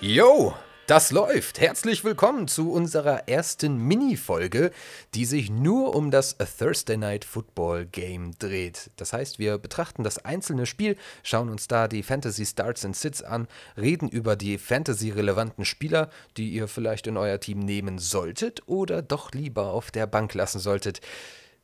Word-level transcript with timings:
Yo, 0.00 0.52
das 0.88 1.10
läuft. 1.12 1.60
Herzlich 1.60 2.04
willkommen 2.04 2.48
zu 2.48 2.72
unserer 2.72 3.28
ersten 3.28 3.78
Mini-Folge, 3.78 4.72
die 5.14 5.24
sich 5.24 5.48
nur 5.48 5.94
um 5.94 6.10
das 6.10 6.36
Thursday 6.36 6.96
Night 6.96 7.24
Football 7.24 7.86
Game 7.86 8.32
dreht. 8.38 8.90
Das 8.96 9.12
heißt, 9.12 9.38
wir 9.38 9.58
betrachten 9.58 10.02
das 10.02 10.18
einzelne 10.24 10.66
Spiel, 10.66 10.96
schauen 11.22 11.48
uns 11.48 11.68
da 11.68 11.86
die 11.86 12.02
Fantasy 12.02 12.44
Starts 12.44 12.84
and 12.84 12.96
Sits 12.96 13.22
an, 13.22 13.46
reden 13.76 14.08
über 14.08 14.34
die 14.34 14.58
Fantasy-relevanten 14.58 15.64
Spieler, 15.64 16.10
die 16.36 16.50
ihr 16.50 16.68
vielleicht 16.68 17.06
in 17.06 17.16
euer 17.16 17.38
Team 17.40 17.60
nehmen 17.60 17.98
solltet 17.98 18.60
oder 18.66 19.02
doch 19.02 19.30
lieber 19.30 19.68
auf 19.68 19.92
der 19.92 20.06
Bank 20.06 20.34
lassen 20.34 20.58
solltet. 20.58 21.00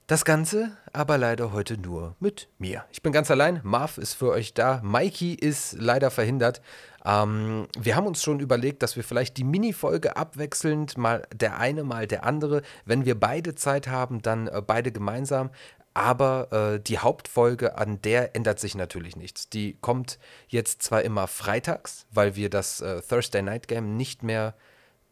Das 0.09 0.25
Ganze 0.25 0.75
aber 0.95 1.19
leider 1.19 1.53
heute 1.53 1.77
nur 1.77 2.17
mit 2.19 2.49
mir. 2.57 2.83
Ich 2.91 3.03
bin 3.03 3.13
ganz 3.13 3.31
allein. 3.31 3.61
Marv 3.63 3.99
ist 3.99 4.15
für 4.15 4.31
euch 4.31 4.55
da. 4.55 4.81
Mikey 4.83 5.35
ist 5.35 5.75
leider 5.79 6.11
verhindert. 6.11 6.63
Ähm, 7.05 7.69
wir 7.79 7.95
haben 7.95 8.07
uns 8.07 8.23
schon 8.23 8.41
überlegt, 8.41 8.83
dass 8.83 8.97
wir 8.97 9.05
vielleicht 9.05 9.37
die 9.37 9.45
Mini-Folge 9.45 10.17
abwechselnd, 10.17 10.97
mal 10.97 11.27
der 11.35 11.59
eine, 11.59 11.85
mal 11.85 12.07
der 12.07 12.25
andere. 12.25 12.63
Wenn 12.87 13.05
wir 13.05 13.21
beide 13.21 13.55
Zeit 13.55 13.89
haben, 13.89 14.23
dann 14.23 14.49
äh, 14.49 14.63
beide 14.67 14.93
gemeinsam. 14.93 15.51
Aber 15.93 16.53
äh, 16.53 16.81
die 16.81 17.01
Hauptfolge, 17.01 17.77
an 17.77 18.01
der 18.01 18.35
ändert 18.35 18.61
sich 18.61 18.75
natürlich 18.75 19.15
nichts. 19.15 19.51
Die 19.51 19.77
kommt 19.83 20.19
jetzt 20.49 20.83
zwar 20.83 21.03
immer 21.03 21.27
freitags, 21.27 22.07
weil 22.11 22.35
wir 22.35 22.49
das 22.49 22.81
äh, 22.81 23.03
Thursday 23.03 23.43
Night 23.43 23.69
Game 23.69 23.99
nicht 23.99 24.23
mehr 24.23 24.55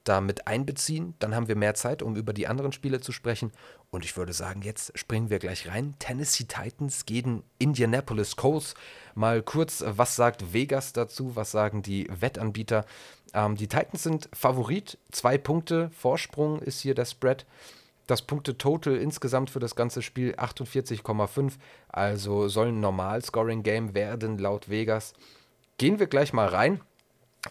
da 0.09 0.21
mit 0.21 0.47
einbeziehen. 0.47 1.15
Dann 1.19 1.35
haben 1.35 1.49
wir 1.49 1.57
mehr 1.57 1.75
Zeit, 1.75 2.03
um 2.03 2.17
über 2.17 2.33
die 2.33 2.47
anderen 2.47 2.73
Spiele 2.73 3.01
zu 3.01 3.13
sprechen. 3.13 3.53
Und 3.91 4.05
ich 4.05 4.17
würde 4.17 4.33
sagen, 4.33 4.63
jetzt 4.63 4.97
springen 4.99 5.31
wir 5.31 5.39
gleich 5.39 5.69
rein. 5.69 5.95
Tennessee 5.99 6.45
Titans 6.45 7.07
gegen 7.07 7.43
Indianapolis 7.59 8.37
Colts. 8.37 8.75
Mal 9.15 9.43
kurz, 9.43 9.85
was 9.87 10.17
sagt 10.17 10.53
Vegas 10.53 10.93
dazu? 10.93 11.37
Was 11.37 11.51
sagen 11.51 11.83
die 11.83 12.09
Wettanbieter? 12.11 12.85
Ähm, 13.35 13.57
die 13.57 13.69
Titans 13.69 14.03
sind 14.03 14.29
Favorit. 14.33 14.99
Zwei 15.11 15.39
Punkte 15.39 15.91
Vorsprung 15.91 16.61
ist 16.61 16.81
hier 16.81 16.95
der 16.95 17.05
Spread. 17.05 17.47
Das 18.07 18.23
Punkte-Total 18.23 18.97
insgesamt 18.97 19.51
für 19.51 19.59
das 19.59 19.75
ganze 19.75 20.01
Spiel 20.01 20.35
48,5. 20.37 21.55
Also 21.89 22.49
soll 22.49 22.69
ein 22.69 22.81
Normal-Scoring-Game 22.81 23.95
werden 23.95 24.39
laut 24.39 24.69
Vegas. 24.69 25.13
Gehen 25.79 25.99
wir 25.99 26.07
gleich 26.07 26.33
mal 26.33 26.47
rein. 26.47 26.81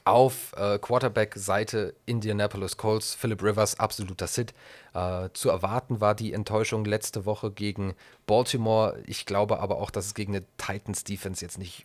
Auf 0.03 0.53
äh, 0.57 0.77
Quarterback-Seite 0.79 1.95
Indianapolis 2.05 2.77
Colts, 2.77 3.15
Philip 3.15 3.41
Rivers, 3.41 3.79
absoluter 3.79 4.27
Sit. 4.27 4.53
Äh, 4.93 5.29
zu 5.33 5.49
erwarten 5.49 6.01
war 6.01 6.15
die 6.15 6.33
Enttäuschung 6.33 6.85
letzte 6.85 7.25
Woche 7.25 7.51
gegen 7.51 7.95
Baltimore. 8.25 9.01
Ich 9.05 9.25
glaube 9.25 9.59
aber 9.59 9.77
auch, 9.77 9.91
dass 9.91 10.05
es 10.07 10.13
gegen 10.13 10.35
eine 10.35 10.45
Titans-Defense 10.57 11.43
jetzt 11.43 11.57
nicht 11.57 11.83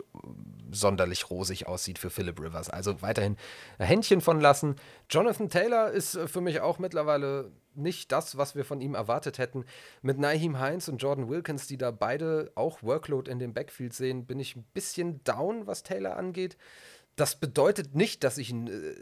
sonderlich 0.70 1.30
rosig 1.30 1.66
aussieht 1.66 1.98
für 1.98 2.10
Philip 2.10 2.40
Rivers. 2.40 2.70
Also 2.70 3.02
weiterhin 3.02 3.36
Händchen 3.78 4.20
von 4.20 4.40
lassen. 4.40 4.76
Jonathan 5.08 5.48
Taylor 5.48 5.90
ist 5.90 6.14
äh, 6.14 6.28
für 6.28 6.40
mich 6.40 6.60
auch 6.60 6.78
mittlerweile 6.78 7.50
nicht 7.74 8.12
das, 8.12 8.36
was 8.36 8.54
wir 8.54 8.64
von 8.64 8.80
ihm 8.80 8.94
erwartet 8.94 9.38
hätten. 9.38 9.64
Mit 10.02 10.18
Naheem 10.18 10.58
Heinz 10.58 10.88
und 10.88 10.98
Jordan 10.98 11.28
Wilkins, 11.28 11.66
die 11.66 11.78
da 11.78 11.90
beide 11.90 12.50
auch 12.54 12.82
Workload 12.82 13.30
in 13.30 13.38
dem 13.38 13.54
Backfield 13.54 13.92
sehen, 13.92 14.26
bin 14.26 14.40
ich 14.40 14.56
ein 14.56 14.64
bisschen 14.74 15.22
down, 15.24 15.66
was 15.66 15.82
Taylor 15.82 16.16
angeht. 16.16 16.56
Das 17.20 17.36
bedeutet 17.36 17.94
nicht, 17.94 18.24
dass 18.24 18.38
ich 18.38 18.48
ihn 18.48 18.66
äh, 18.66 18.94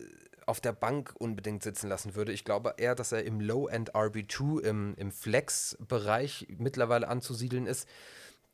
auf 0.44 0.60
der 0.60 0.72
Bank 0.72 1.14
unbedingt 1.18 1.62
sitzen 1.62 1.88
lassen 1.88 2.16
würde. 2.16 2.32
Ich 2.32 2.44
glaube 2.44 2.74
eher, 2.76 2.96
dass 2.96 3.12
er 3.12 3.22
im 3.22 3.40
Low-End 3.40 3.94
RB2, 3.94 4.60
im, 4.62 4.94
im 4.96 5.12
Flex-Bereich 5.12 6.48
mittlerweile 6.58 7.06
anzusiedeln 7.06 7.66
ist. 7.66 7.88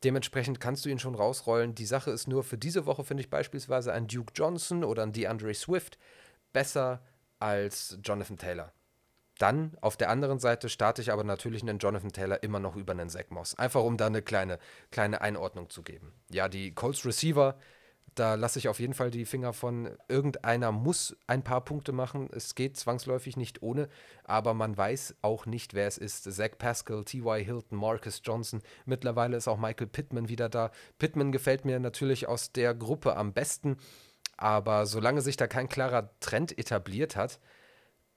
Dementsprechend 0.03 0.59
kannst 0.59 0.85
du 0.85 0.89
ihn 0.89 0.99
schon 0.99 1.15
rausrollen. 1.15 1.73
Die 1.73 1.87
Sache 1.87 2.11
ist 2.11 2.27
nur, 2.27 2.43
für 2.43 2.59
diese 2.59 2.85
Woche 2.85 3.03
finde 3.03 3.21
ich 3.21 3.31
beispielsweise 3.31 3.91
ein 3.91 4.05
Duke 4.05 4.33
Johnson 4.35 4.83
oder 4.83 5.01
ein 5.01 5.13
DeAndre 5.13 5.55
Swift 5.55 5.97
besser 6.53 7.01
als 7.39 7.97
Jonathan 8.03 8.37
Taylor. 8.37 8.71
Dann 9.39 9.75
auf 9.81 9.97
der 9.97 10.11
anderen 10.11 10.37
Seite 10.37 10.69
starte 10.69 11.01
ich 11.01 11.11
aber 11.11 11.23
natürlich 11.23 11.63
einen 11.63 11.79
Jonathan 11.79 12.11
Taylor 12.11 12.43
immer 12.43 12.59
noch 12.59 12.75
über 12.75 12.91
einen 12.91 13.09
Zach 13.09 13.29
Moss. 13.29 13.57
Einfach 13.57 13.81
um 13.81 13.97
da 13.97 14.05
eine 14.05 14.21
kleine, 14.21 14.59
kleine 14.91 15.21
Einordnung 15.21 15.71
zu 15.71 15.81
geben. 15.81 16.13
Ja, 16.29 16.49
die 16.49 16.75
Colts 16.75 17.03
Receiver 17.03 17.57
da 18.15 18.35
lasse 18.35 18.59
ich 18.59 18.69
auf 18.69 18.79
jeden 18.79 18.93
Fall 18.93 19.11
die 19.11 19.25
Finger 19.25 19.53
von. 19.53 19.89
Irgendeiner 20.07 20.71
muss 20.71 21.15
ein 21.27 21.43
paar 21.43 21.63
Punkte 21.63 21.91
machen. 21.91 22.29
Es 22.31 22.55
geht 22.55 22.77
zwangsläufig 22.77 23.37
nicht 23.37 23.61
ohne, 23.61 23.89
aber 24.23 24.53
man 24.53 24.75
weiß 24.75 25.15
auch 25.21 25.45
nicht, 25.45 25.73
wer 25.73 25.87
es 25.87 25.97
ist. 25.97 26.23
Zach 26.23 26.57
Pascal, 26.57 27.03
T.Y. 27.03 27.43
Hilton, 27.43 27.77
Marcus 27.77 28.21
Johnson. 28.23 28.61
Mittlerweile 28.85 29.37
ist 29.37 29.47
auch 29.47 29.57
Michael 29.57 29.87
Pittman 29.87 30.29
wieder 30.29 30.49
da. 30.49 30.71
Pittman 30.97 31.31
gefällt 31.31 31.65
mir 31.65 31.79
natürlich 31.79 32.27
aus 32.27 32.51
der 32.51 32.73
Gruppe 32.73 33.17
am 33.17 33.33
besten, 33.33 33.77
aber 34.37 34.85
solange 34.85 35.21
sich 35.21 35.37
da 35.37 35.47
kein 35.47 35.69
klarer 35.69 36.09
Trend 36.21 36.57
etabliert 36.57 37.15
hat, 37.15 37.39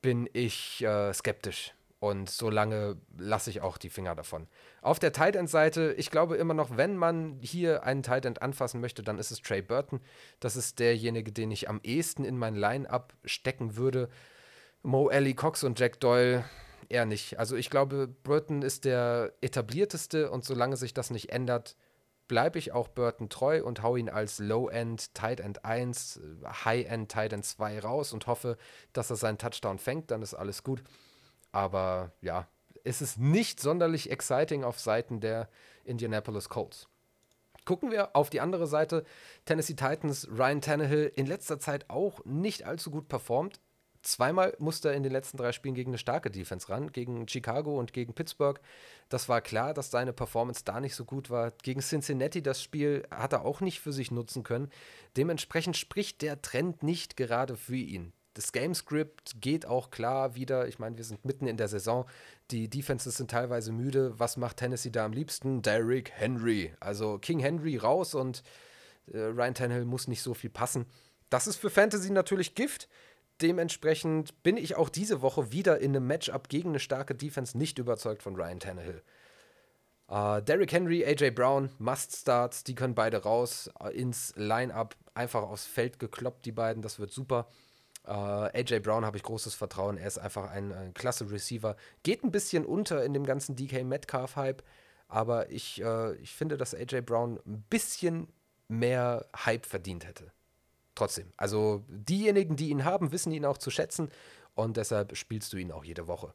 bin 0.00 0.28
ich 0.32 0.82
äh, 0.84 1.12
skeptisch. 1.12 1.74
Und 2.00 2.30
solange 2.30 2.96
lasse 3.16 3.50
ich 3.50 3.60
auch 3.60 3.76
die 3.76 3.90
Finger 3.90 4.14
davon. 4.14 4.46
Auf 4.82 5.00
der 5.00 5.12
Tight 5.12 5.34
End 5.34 5.50
Seite, 5.50 5.94
ich 5.96 6.10
glaube 6.10 6.36
immer 6.36 6.54
noch, 6.54 6.76
wenn 6.76 6.96
man 6.96 7.38
hier 7.40 7.82
einen 7.82 8.04
Tight 8.04 8.24
End 8.24 8.40
anfassen 8.40 8.80
möchte, 8.80 9.02
dann 9.02 9.18
ist 9.18 9.32
es 9.32 9.42
Trey 9.42 9.62
Burton. 9.62 10.00
Das 10.38 10.54
ist 10.54 10.78
derjenige, 10.78 11.32
den 11.32 11.50
ich 11.50 11.68
am 11.68 11.80
ehesten 11.82 12.24
in 12.24 12.38
mein 12.38 12.54
Line-Up 12.54 13.14
stecken 13.24 13.76
würde. 13.76 14.08
Mo 14.82 15.10
Ellie 15.10 15.34
Cox 15.34 15.64
und 15.64 15.80
Jack 15.80 15.98
Doyle 15.98 16.44
eher 16.88 17.04
nicht. 17.04 17.38
Also 17.38 17.56
ich 17.56 17.68
glaube, 17.68 18.06
Burton 18.06 18.62
ist 18.62 18.84
der 18.84 19.32
etablierteste 19.40 20.30
und 20.30 20.44
solange 20.44 20.76
sich 20.76 20.94
das 20.94 21.10
nicht 21.10 21.32
ändert, 21.32 21.76
bleibe 22.28 22.58
ich 22.58 22.72
auch 22.72 22.88
Burton 22.88 23.28
treu 23.28 23.64
und 23.64 23.82
hau 23.82 23.96
ihn 23.96 24.08
als 24.08 24.38
Low-End 24.38 25.14
Tight 25.14 25.40
End 25.40 25.64
1, 25.64 26.20
High-End 26.64 27.10
Tight 27.10 27.32
End 27.32 27.44
2 27.44 27.80
raus 27.80 28.12
und 28.12 28.26
hoffe, 28.26 28.56
dass 28.92 29.10
er 29.10 29.16
seinen 29.16 29.38
Touchdown 29.38 29.78
fängt, 29.78 30.10
dann 30.10 30.22
ist 30.22 30.34
alles 30.34 30.62
gut. 30.62 30.82
Aber 31.52 32.12
ja, 32.20 32.48
es 32.84 33.02
ist 33.02 33.18
nicht 33.18 33.60
sonderlich 33.60 34.10
exciting 34.10 34.64
auf 34.64 34.78
Seiten 34.80 35.20
der 35.20 35.48
Indianapolis 35.84 36.48
Colts. 36.48 36.88
Gucken 37.64 37.90
wir 37.90 38.16
auf 38.16 38.30
die 38.30 38.40
andere 38.40 38.66
Seite. 38.66 39.04
Tennessee 39.44 39.74
Titans, 39.74 40.26
Ryan 40.30 40.62
Tannehill 40.62 41.12
in 41.14 41.26
letzter 41.26 41.58
Zeit 41.58 41.90
auch 41.90 42.24
nicht 42.24 42.64
allzu 42.64 42.90
gut 42.90 43.08
performt. 43.08 43.60
Zweimal 44.00 44.56
musste 44.58 44.88
er 44.88 44.94
in 44.94 45.02
den 45.02 45.12
letzten 45.12 45.36
drei 45.36 45.52
Spielen 45.52 45.74
gegen 45.74 45.90
eine 45.90 45.98
starke 45.98 46.30
Defense 46.30 46.68
ran, 46.68 46.92
gegen 46.92 47.28
Chicago 47.28 47.78
und 47.78 47.92
gegen 47.92 48.14
Pittsburgh. 48.14 48.58
Das 49.08 49.28
war 49.28 49.42
klar, 49.42 49.74
dass 49.74 49.90
seine 49.90 50.12
Performance 50.12 50.62
da 50.64 50.80
nicht 50.80 50.94
so 50.94 51.04
gut 51.04 51.28
war. 51.30 51.50
Gegen 51.62 51.80
Cincinnati 51.80 52.42
das 52.42 52.62
Spiel 52.62 53.06
hat 53.10 53.32
er 53.32 53.44
auch 53.44 53.60
nicht 53.60 53.80
für 53.80 53.92
sich 53.92 54.10
nutzen 54.10 54.44
können. 54.44 54.70
Dementsprechend 55.16 55.76
spricht 55.76 56.22
der 56.22 56.40
Trend 56.40 56.82
nicht 56.82 57.16
gerade 57.16 57.56
für 57.56 57.76
ihn 57.76 58.12
das 58.38 58.52
Gamescript 58.52 59.40
geht 59.40 59.66
auch 59.66 59.90
klar 59.90 60.36
wieder. 60.36 60.68
Ich 60.68 60.78
meine, 60.78 60.96
wir 60.96 61.02
sind 61.02 61.24
mitten 61.24 61.48
in 61.48 61.56
der 61.56 61.66
Saison. 61.66 62.06
Die 62.52 62.70
Defenses 62.70 63.16
sind 63.16 63.32
teilweise 63.32 63.72
müde. 63.72 64.16
Was 64.20 64.36
macht 64.36 64.58
Tennessee 64.58 64.90
da 64.90 65.04
am 65.04 65.12
liebsten? 65.12 65.60
Derrick 65.60 66.12
Henry. 66.12 66.72
Also 66.78 67.18
King 67.18 67.40
Henry 67.40 67.76
raus 67.78 68.14
und 68.14 68.44
äh, 69.12 69.18
Ryan 69.18 69.54
Tannehill 69.54 69.84
muss 69.86 70.06
nicht 70.06 70.22
so 70.22 70.34
viel 70.34 70.50
passen. 70.50 70.86
Das 71.30 71.48
ist 71.48 71.56
für 71.56 71.68
Fantasy 71.68 72.12
natürlich 72.12 72.54
Gift. 72.54 72.88
Dementsprechend 73.42 74.40
bin 74.44 74.56
ich 74.56 74.76
auch 74.76 74.88
diese 74.88 75.20
Woche 75.20 75.50
wieder 75.50 75.80
in 75.80 75.96
einem 75.96 76.06
Matchup 76.06 76.48
gegen 76.48 76.68
eine 76.68 76.78
starke 76.78 77.16
Defense 77.16 77.58
nicht 77.58 77.80
überzeugt 77.80 78.22
von 78.22 78.36
Ryan 78.36 78.60
Tannehill. 78.60 79.02
Uh, 80.08 80.40
Derrick 80.40 80.70
Henry, 80.70 81.04
AJ 81.04 81.32
Brown, 81.32 81.70
Must-Starts, 81.78 82.62
die 82.62 82.76
können 82.76 82.94
beide 82.94 83.24
raus 83.24 83.68
uh, 83.82 83.88
ins 83.88 84.32
Line-Up, 84.36 84.94
einfach 85.14 85.42
aufs 85.42 85.66
Feld 85.66 85.98
gekloppt, 85.98 86.46
die 86.46 86.52
beiden, 86.52 86.82
das 86.82 87.00
wird 87.00 87.10
super. 87.10 87.48
Uh, 88.08 88.48
äh, 88.54 88.60
AJ 88.60 88.80
Brown 88.80 89.04
habe 89.04 89.18
ich 89.18 89.22
großes 89.22 89.54
Vertrauen. 89.54 89.98
Er 89.98 90.06
ist 90.06 90.18
einfach 90.18 90.50
ein, 90.50 90.72
ein, 90.72 90.94
klasse 90.94 91.30
Receiver. 91.30 91.76
Geht 92.02 92.24
ein 92.24 92.30
bisschen 92.30 92.64
unter 92.64 93.04
in 93.04 93.12
dem 93.12 93.26
ganzen 93.26 93.54
DK 93.54 93.84
Metcalf-Hype, 93.84 94.62
aber 95.08 95.50
ich, 95.50 95.82
uh, 95.84 96.12
ich 96.22 96.32
finde, 96.32 96.56
dass 96.56 96.74
AJ 96.74 97.02
Brown 97.02 97.38
ein 97.46 97.62
bisschen 97.68 98.28
mehr 98.68 99.26
Hype 99.44 99.66
verdient 99.66 100.06
hätte. 100.06 100.32
Trotzdem. 100.94 101.32
Also 101.36 101.84
diejenigen, 101.88 102.56
die 102.56 102.70
ihn 102.70 102.84
haben, 102.84 103.12
wissen 103.12 103.30
ihn 103.32 103.44
auch 103.44 103.58
zu 103.58 103.70
schätzen 103.70 104.10
und 104.54 104.78
deshalb 104.78 105.16
spielst 105.16 105.52
du 105.52 105.58
ihn 105.58 105.70
auch 105.70 105.84
jede 105.84 106.08
Woche. 106.08 106.32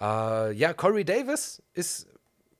Uh, 0.00 0.50
ja, 0.52 0.72
Corey 0.74 1.04
Davis 1.04 1.60
ist 1.74 2.06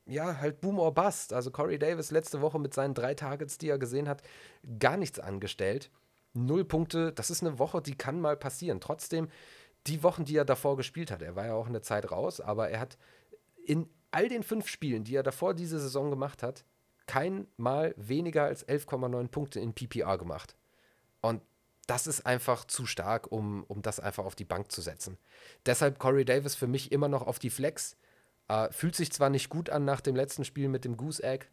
ja 0.07 0.39
halt 0.39 0.61
Boom 0.61 0.81
or 0.81 0.93
Bust. 0.93 1.33
Also 1.33 1.53
Corey 1.53 1.79
Davis 1.79 2.11
letzte 2.11 2.41
Woche 2.41 2.59
mit 2.59 2.75
seinen 2.75 2.95
drei 2.95 3.15
Targets, 3.15 3.59
die 3.59 3.69
er 3.69 3.79
gesehen 3.79 4.09
hat, 4.09 4.23
gar 4.81 4.97
nichts 4.97 5.21
angestellt. 5.21 5.91
Null 6.47 6.65
Punkte, 6.65 7.13
das 7.13 7.31
ist 7.31 7.43
eine 7.43 7.59
Woche, 7.59 7.83
die 7.83 7.97
kann 7.97 8.21
mal 8.21 8.37
passieren. 8.37 8.81
Trotzdem, 8.81 9.29
die 9.87 10.03
Wochen, 10.03 10.25
die 10.25 10.37
er 10.37 10.45
davor 10.45 10.77
gespielt 10.77 11.11
hat, 11.11 11.23
er 11.23 11.37
war 11.37 11.47
ja 11.47 11.55
auch 11.55 11.69
eine 11.69 11.83
Zeit 11.83 12.11
raus, 12.11 12.41
aber 12.41 12.71
er 12.71 12.81
hat 12.81 12.99
in 13.65 13.89
all 14.11 14.29
den 14.29 14.43
fünf 14.43 14.69
Spielen, 14.69 15.05
die 15.05 15.15
er 15.15 15.23
davor 15.23 15.55
diese 15.55 15.79
Saison 15.79 16.11
gemacht 16.11 16.43
hat, 16.43 16.65
kein 17.07 17.47
Mal 17.57 17.95
weniger 17.97 18.45
als 18.45 18.67
11,9 18.67 19.29
Punkte 19.29 19.61
in 19.61 19.75
PPR 19.75 20.19
gemacht. 20.19 20.57
Und 21.21 21.43
das 21.87 22.07
ist 22.07 22.27
einfach 22.27 22.67
zu 22.67 22.85
stark, 22.85 23.33
um, 23.33 23.65
um 23.65 23.81
das 23.81 23.99
einfach 23.99 24.25
auf 24.27 24.35
die 24.35 24.45
Bank 24.45 24.71
zu 24.71 24.83
setzen. 24.83 25.17
Deshalb 25.65 25.99
Corey 25.99 26.25
Davis 26.25 26.55
für 26.55 26.67
mich 26.67 26.93
immer 26.93 27.09
noch 27.09 27.27
auf 27.27 27.39
die 27.39 27.51
Flex. 27.51 27.97
Äh, 28.49 28.71
fühlt 28.73 28.95
sich 28.95 29.11
zwar 29.11 29.31
nicht 29.31 29.49
gut 29.49 29.71
an 29.71 29.87
nach 29.87 30.03
dem 30.03 30.15
letzten 30.15 30.45
Spiel 30.45 30.69
mit 30.69 30.85
dem 30.85 30.99
Goose 30.99 31.23
Egg, 31.23 31.47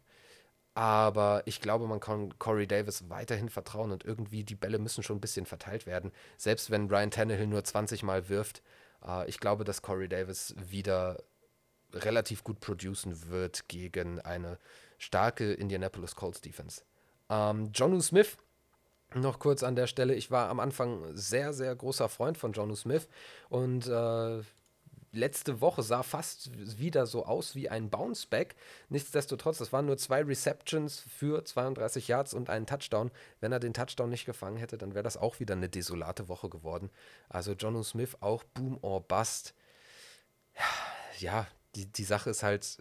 Aber 0.76 1.42
ich 1.46 1.62
glaube, 1.62 1.86
man 1.86 2.00
kann 2.00 2.38
Corey 2.38 2.66
Davis 2.66 3.08
weiterhin 3.08 3.48
vertrauen 3.48 3.92
und 3.92 4.04
irgendwie 4.04 4.44
die 4.44 4.54
Bälle 4.54 4.78
müssen 4.78 5.02
schon 5.02 5.16
ein 5.16 5.22
bisschen 5.22 5.46
verteilt 5.46 5.86
werden. 5.86 6.12
Selbst 6.36 6.70
wenn 6.70 6.90
Ryan 6.90 7.10
Tannehill 7.10 7.46
nur 7.46 7.64
20 7.64 8.02
Mal 8.02 8.28
wirft. 8.28 8.60
Äh, 9.02 9.26
ich 9.26 9.40
glaube, 9.40 9.64
dass 9.64 9.80
Corey 9.80 10.06
Davis 10.06 10.54
wieder 10.58 11.22
relativ 11.94 12.44
gut 12.44 12.60
producen 12.60 13.30
wird 13.30 13.68
gegen 13.68 14.20
eine 14.20 14.58
starke 14.98 15.54
Indianapolis 15.54 16.14
Colts 16.14 16.42
Defense. 16.42 16.82
Ähm, 17.30 17.70
Jonu 17.72 18.02
Smith, 18.02 18.36
noch 19.14 19.38
kurz 19.38 19.62
an 19.62 19.76
der 19.76 19.86
Stelle. 19.86 20.14
Ich 20.14 20.30
war 20.30 20.50
am 20.50 20.60
Anfang 20.60 21.16
sehr, 21.16 21.54
sehr 21.54 21.74
großer 21.74 22.10
Freund 22.10 22.36
von 22.36 22.52
Jonu 22.52 22.74
Smith 22.74 23.08
und 23.48 23.86
äh, 23.86 24.42
letzte 25.16 25.60
Woche 25.60 25.82
sah 25.82 26.02
fast 26.02 26.50
wieder 26.78 27.06
so 27.06 27.26
aus 27.26 27.54
wie 27.54 27.68
ein 27.68 27.90
Bounceback. 27.90 28.54
Nichtsdestotrotz, 28.88 29.58
das 29.58 29.72
waren 29.72 29.86
nur 29.86 29.96
zwei 29.96 30.22
Receptions 30.22 31.00
für 31.00 31.44
32 31.44 32.08
Yards 32.08 32.34
und 32.34 32.50
einen 32.50 32.66
Touchdown. 32.66 33.10
Wenn 33.40 33.52
er 33.52 33.60
den 33.60 33.74
Touchdown 33.74 34.10
nicht 34.10 34.26
gefangen 34.26 34.58
hätte, 34.58 34.78
dann 34.78 34.94
wäre 34.94 35.02
das 35.02 35.16
auch 35.16 35.40
wieder 35.40 35.54
eine 35.54 35.68
desolate 35.68 36.28
Woche 36.28 36.48
geworden. 36.48 36.90
Also 37.28 37.52
Jonu 37.52 37.82
Smith 37.82 38.16
auch 38.20 38.44
Boom 38.44 38.78
or 38.82 39.00
Bust. 39.00 39.54
Ja, 41.18 41.46
die, 41.74 41.86
die 41.86 42.04
Sache 42.04 42.30
ist 42.30 42.42
halt, 42.42 42.78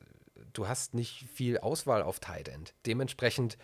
du 0.58 0.68
hast 0.68 0.94
nicht 0.94 1.26
viel 1.34 1.58
Auswahl 1.58 2.02
auf 2.02 2.20
Tight 2.20 2.50
End. 2.50 2.74
Dementsprechend 2.86 3.58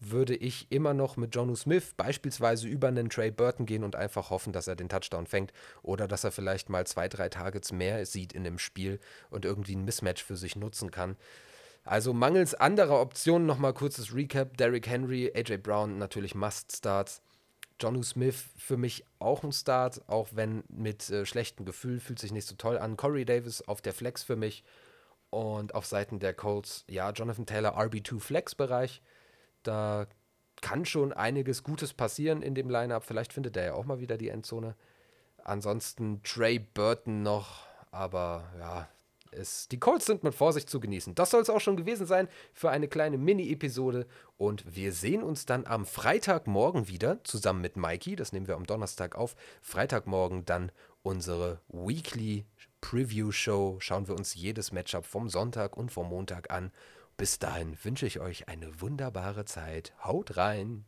würde 0.00 0.34
ich 0.34 0.70
immer 0.70 0.92
noch 0.92 1.16
mit 1.16 1.34
Jonu 1.34 1.54
Smith 1.56 1.94
beispielsweise 1.96 2.68
über 2.68 2.88
einen 2.88 3.08
Trey 3.08 3.30
Burton 3.30 3.66
gehen 3.66 3.84
und 3.84 3.96
einfach 3.96 4.30
hoffen, 4.30 4.52
dass 4.52 4.66
er 4.66 4.76
den 4.76 4.88
Touchdown 4.88 5.26
fängt 5.26 5.52
oder 5.82 6.08
dass 6.08 6.24
er 6.24 6.32
vielleicht 6.32 6.68
mal 6.68 6.86
zwei, 6.86 7.08
drei 7.08 7.28
Targets 7.28 7.72
mehr 7.72 8.04
sieht 8.06 8.32
in 8.32 8.44
dem 8.44 8.58
Spiel 8.58 9.00
und 9.30 9.44
irgendwie 9.44 9.76
ein 9.76 9.84
Mismatch 9.84 10.22
für 10.22 10.36
sich 10.36 10.56
nutzen 10.56 10.90
kann. 10.90 11.16
Also 11.84 12.12
mangels 12.12 12.54
anderer 12.54 13.00
Optionen 13.00 13.46
nochmal 13.46 13.74
kurzes 13.74 14.14
Recap. 14.14 14.56
Derrick 14.56 14.86
Henry, 14.88 15.30
AJ 15.34 15.58
Brown 15.58 15.98
natürlich 15.98 16.34
Must-Starts. 16.34 17.20
Jonu 17.80 18.02
Smith 18.02 18.44
für 18.56 18.76
mich 18.76 19.04
auch 19.18 19.42
ein 19.42 19.52
Start, 19.52 20.00
auch 20.08 20.28
wenn 20.32 20.62
mit 20.68 21.10
äh, 21.10 21.26
schlechtem 21.26 21.66
Gefühl, 21.66 22.00
fühlt 22.00 22.18
sich 22.18 22.32
nicht 22.32 22.46
so 22.46 22.54
toll 22.54 22.78
an. 22.78 22.96
Corey 22.96 23.24
Davis 23.24 23.62
auf 23.62 23.82
der 23.82 23.92
Flex 23.92 24.22
für 24.22 24.36
mich. 24.36 24.64
Und 25.34 25.74
auf 25.74 25.84
Seiten 25.84 26.20
der 26.20 26.32
Colts, 26.32 26.84
ja, 26.88 27.10
Jonathan 27.10 27.44
Taylor 27.44 27.76
RB2 27.76 28.20
Flex-Bereich. 28.20 29.02
Da 29.64 30.06
kann 30.60 30.84
schon 30.84 31.12
einiges 31.12 31.64
Gutes 31.64 31.92
passieren 31.92 32.40
in 32.40 32.54
dem 32.54 32.70
Lineup. 32.70 33.02
Vielleicht 33.02 33.32
findet 33.32 33.56
er 33.56 33.64
ja 33.64 33.74
auch 33.74 33.84
mal 33.84 33.98
wieder 33.98 34.16
die 34.16 34.28
Endzone. 34.28 34.76
Ansonsten 35.42 36.22
Trey 36.22 36.60
Burton 36.60 37.24
noch, 37.24 37.66
aber 37.90 38.44
ja, 38.60 38.88
es, 39.32 39.66
die 39.66 39.80
Colts 39.80 40.06
sind 40.06 40.22
mit 40.22 40.36
Vorsicht 40.36 40.70
zu 40.70 40.78
genießen. 40.78 41.16
Das 41.16 41.30
soll 41.30 41.42
es 41.42 41.50
auch 41.50 41.60
schon 41.60 41.76
gewesen 41.76 42.06
sein 42.06 42.28
für 42.52 42.70
eine 42.70 42.86
kleine 42.86 43.18
Mini-Episode. 43.18 44.06
Und 44.36 44.76
wir 44.76 44.92
sehen 44.92 45.24
uns 45.24 45.46
dann 45.46 45.66
am 45.66 45.84
Freitagmorgen 45.84 46.86
wieder 46.86 47.18
zusammen 47.24 47.60
mit 47.60 47.76
Mikey. 47.76 48.14
Das 48.14 48.32
nehmen 48.32 48.46
wir 48.46 48.54
am 48.54 48.66
Donnerstag 48.66 49.16
auf. 49.16 49.34
Freitagmorgen 49.62 50.44
dann 50.44 50.70
unsere 51.04 51.60
Weekly 51.68 52.46
Preview 52.80 53.30
Show. 53.30 53.76
Schauen 53.78 54.08
wir 54.08 54.16
uns 54.16 54.34
jedes 54.34 54.72
Matchup 54.72 55.06
vom 55.06 55.28
Sonntag 55.28 55.76
und 55.76 55.92
vom 55.92 56.08
Montag 56.08 56.50
an. 56.50 56.72
Bis 57.16 57.38
dahin 57.38 57.76
wünsche 57.84 58.06
ich 58.06 58.18
euch 58.18 58.48
eine 58.48 58.80
wunderbare 58.80 59.44
Zeit. 59.44 59.92
Haut 60.02 60.36
rein! 60.36 60.84